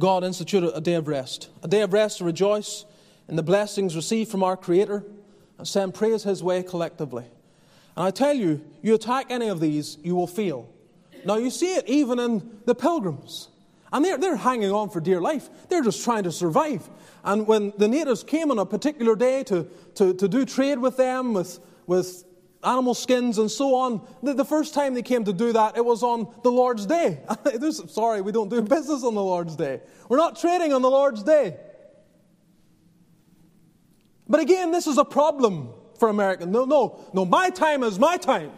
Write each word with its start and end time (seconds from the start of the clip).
God 0.00 0.24
instituted 0.24 0.74
a 0.74 0.80
day 0.80 0.94
of 0.94 1.06
rest, 1.06 1.48
a 1.62 1.68
day 1.68 1.82
of 1.82 1.92
rest 1.92 2.18
to 2.18 2.24
rejoice 2.24 2.84
in 3.28 3.36
the 3.36 3.42
blessings 3.42 3.94
received 3.94 4.30
from 4.30 4.42
our 4.42 4.56
Creator 4.56 5.04
and 5.58 5.68
send 5.68 5.94
praise 5.94 6.24
His 6.24 6.42
way 6.42 6.62
collectively. 6.64 7.26
And 7.96 8.06
I 8.06 8.10
tell 8.10 8.32
you, 8.32 8.62
you 8.82 8.94
attack 8.94 9.26
any 9.30 9.48
of 9.48 9.60
these, 9.60 9.98
you 10.02 10.16
will 10.16 10.26
fail. 10.26 10.68
Now, 11.24 11.36
you 11.36 11.50
see 11.50 11.74
it 11.74 11.86
even 11.86 12.18
in 12.18 12.60
the 12.64 12.74
pilgrims. 12.74 13.48
And 13.92 14.04
they're, 14.04 14.16
they're 14.16 14.36
hanging 14.36 14.70
on 14.70 14.88
for 14.88 15.00
dear 15.00 15.20
life. 15.20 15.50
They're 15.68 15.82
just 15.82 16.02
trying 16.02 16.22
to 16.24 16.32
survive. 16.32 16.88
And 17.24 17.46
when 17.46 17.72
the 17.76 17.88
natives 17.88 18.22
came 18.22 18.50
on 18.50 18.58
a 18.58 18.64
particular 18.64 19.16
day 19.16 19.44
to, 19.44 19.68
to, 19.96 20.14
to 20.14 20.28
do 20.28 20.44
trade 20.44 20.78
with 20.78 20.96
them, 20.96 21.34
with, 21.34 21.58
with 21.86 22.24
animal 22.62 22.94
skins 22.94 23.38
and 23.38 23.50
so 23.50 23.74
on, 23.74 24.06
the, 24.22 24.34
the, 24.34 24.44
first 24.44 24.74
time 24.74 24.94
they 24.94 25.02
came 25.02 25.24
to 25.24 25.32
do 25.32 25.52
that, 25.52 25.76
it 25.76 25.84
was 25.84 26.02
on 26.02 26.32
the 26.42 26.50
Lord's 26.50 26.86
Day. 26.86 27.20
Sorry, 27.88 28.20
we 28.20 28.32
don't 28.32 28.48
do 28.48 28.60
business 28.76 29.02
on 29.02 29.14
the 29.14 29.22
Lord's 29.22 29.56
Day. 29.56 29.80
We're 30.08 30.18
not 30.18 30.38
trading 30.38 30.72
on 30.72 30.82
the 30.82 30.90
Lord's 30.90 31.22
Day. 31.22 31.56
But 34.28 34.40
again, 34.40 34.70
this 34.70 34.86
is 34.86 34.98
a 34.98 35.04
problem 35.04 35.70
for 35.98 36.08
Americans. 36.08 36.52
No, 36.52 36.64
no, 36.64 37.00
no, 37.12 37.24
my 37.24 37.50
time 37.50 37.82
is 37.82 37.98
my 37.98 38.16
time. 38.16 38.52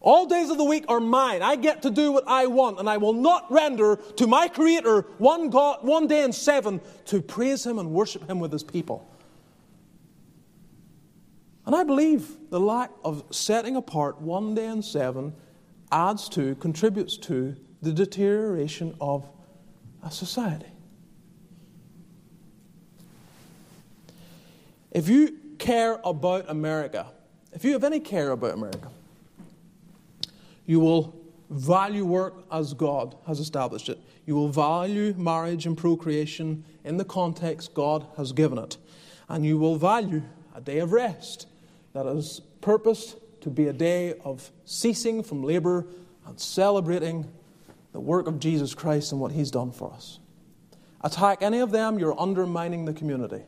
All 0.00 0.26
days 0.26 0.50
of 0.50 0.58
the 0.58 0.64
week 0.64 0.84
are 0.88 0.98
mine. 0.98 1.42
I 1.42 1.54
get 1.54 1.82
to 1.82 1.90
do 1.90 2.10
what 2.10 2.24
I 2.26 2.46
want, 2.46 2.80
and 2.80 2.90
I 2.90 2.96
will 2.96 3.12
not 3.12 3.50
render 3.52 3.96
to 4.16 4.26
my 4.26 4.48
Creator 4.48 5.02
one, 5.18 5.48
God, 5.48 5.78
one 5.82 6.08
day 6.08 6.24
in 6.24 6.32
seven 6.32 6.80
to 7.06 7.22
praise 7.22 7.64
Him 7.64 7.78
and 7.78 7.92
worship 7.92 8.28
Him 8.28 8.40
with 8.40 8.52
His 8.52 8.64
people. 8.64 9.08
And 11.64 11.76
I 11.76 11.84
believe 11.84 12.36
the 12.50 12.60
lack 12.60 12.90
of 13.04 13.24
setting 13.30 13.76
apart 13.76 14.20
one 14.20 14.54
day 14.54 14.66
in 14.66 14.82
seven 14.82 15.32
adds 15.92 16.28
to, 16.30 16.54
contributes 16.56 17.16
to 17.18 17.54
the 17.82 17.92
deterioration 17.92 18.94
of 19.00 19.28
a 20.02 20.10
society. 20.10 20.66
If 24.90 25.08
you 25.08 25.38
care 25.58 26.00
about 26.04 26.50
America, 26.50 27.06
if 27.52 27.64
you 27.64 27.72
have 27.72 27.84
any 27.84 28.00
care 28.00 28.30
about 28.32 28.54
America, 28.54 28.90
you 30.66 30.80
will 30.80 31.14
value 31.50 32.04
work 32.04 32.44
as 32.50 32.74
God 32.74 33.14
has 33.26 33.38
established 33.38 33.88
it. 33.88 34.00
You 34.26 34.34
will 34.34 34.48
value 34.48 35.14
marriage 35.16 35.66
and 35.66 35.76
procreation 35.76 36.64
in 36.84 36.96
the 36.96 37.04
context 37.04 37.74
God 37.74 38.06
has 38.16 38.32
given 38.32 38.58
it. 38.58 38.76
And 39.28 39.44
you 39.44 39.58
will 39.58 39.76
value 39.76 40.22
a 40.54 40.60
day 40.60 40.78
of 40.78 40.92
rest 40.92 41.46
that 41.92 42.06
is 42.06 42.40
purposed 42.60 43.16
to 43.42 43.50
be 43.50 43.66
a 43.66 43.72
day 43.72 44.14
of 44.24 44.50
ceasing 44.64 45.22
from 45.22 45.42
labor 45.42 45.86
and 46.26 46.38
celebrating 46.38 47.28
the 47.92 48.00
work 48.00 48.26
of 48.26 48.38
Jesus 48.38 48.74
Christ 48.74 49.12
and 49.12 49.20
what 49.20 49.32
He's 49.32 49.50
done 49.50 49.72
for 49.72 49.92
us. 49.92 50.18
Attack 51.02 51.42
any 51.42 51.58
of 51.58 51.70
them, 51.70 51.98
you're 51.98 52.18
undermining 52.18 52.84
the 52.84 52.92
community. 52.92 53.42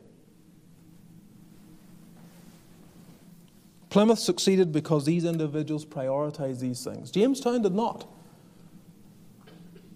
Plymouth 3.89 4.19
succeeded 4.19 4.73
because 4.73 5.05
these 5.05 5.23
individuals 5.23 5.85
prioritized 5.85 6.59
these 6.59 6.83
things. 6.83 7.11
Jamestown 7.11 7.61
did 7.61 7.73
not. 7.73 8.05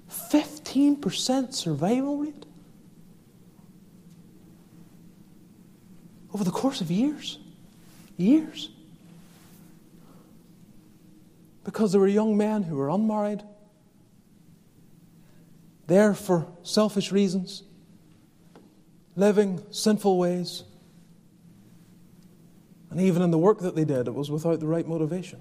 15% 0.10 1.54
survival 1.54 2.18
rate 2.18 2.46
over 6.34 6.44
the 6.44 6.52
course 6.52 6.80
of 6.80 6.90
years. 6.90 7.40
Years. 8.20 8.70
Because 11.64 11.94
there 11.94 12.02
were 12.02 12.08
young 12.08 12.36
men 12.36 12.64
who 12.64 12.76
were 12.76 12.90
unmarried, 12.90 13.44
there 15.88 16.14
for 16.14 16.46
selfish 16.62 17.14
reasons, 17.14 17.64
living 19.16 19.64
sinful 19.72 20.18
ways. 20.18 20.64
And 22.92 23.00
even 23.00 23.22
in 23.22 23.32
the 23.32 23.38
work 23.38 23.60
that 23.60 23.78
they 23.78 23.86
did, 23.86 24.08
it 24.08 24.14
was 24.14 24.30
without 24.30 24.60
the 24.60 24.68
right 24.68 24.86
motivation. 24.86 25.40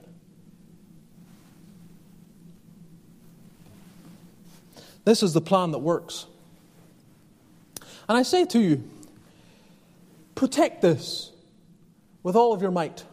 This 5.04 5.24
is 5.24 5.32
the 5.32 5.40
plan 5.40 5.72
that 5.72 5.78
works. 5.78 6.26
And 8.08 8.16
I 8.16 8.22
say 8.22 8.44
to 8.44 8.60
you, 8.60 8.88
protect 10.36 10.80
this 10.80 11.32
with 12.22 12.36
all 12.36 12.52
of 12.52 12.62
your 12.62 12.70
might. 12.70 13.04